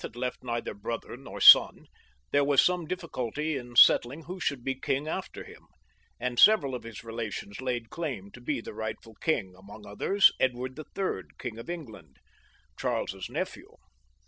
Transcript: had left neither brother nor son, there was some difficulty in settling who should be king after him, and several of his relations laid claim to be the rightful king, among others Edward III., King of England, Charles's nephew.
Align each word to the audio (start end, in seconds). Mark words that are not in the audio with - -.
had 0.01 0.15
left 0.15 0.41
neither 0.43 0.73
brother 0.73 1.15
nor 1.15 1.39
son, 1.39 1.85
there 2.31 2.43
was 2.43 2.59
some 2.59 2.87
difficulty 2.87 3.55
in 3.55 3.75
settling 3.75 4.23
who 4.23 4.39
should 4.39 4.63
be 4.63 4.73
king 4.73 5.07
after 5.07 5.43
him, 5.43 5.67
and 6.19 6.39
several 6.39 6.73
of 6.73 6.81
his 6.81 7.03
relations 7.03 7.61
laid 7.61 7.91
claim 7.91 8.31
to 8.31 8.41
be 8.41 8.59
the 8.61 8.73
rightful 8.73 9.13
king, 9.21 9.53
among 9.55 9.85
others 9.85 10.31
Edward 10.39 10.75
III., 10.79 11.25
King 11.37 11.59
of 11.59 11.69
England, 11.69 12.17
Charles's 12.79 13.29
nephew. 13.29 13.75